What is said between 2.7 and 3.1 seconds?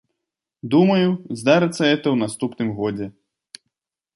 годзе.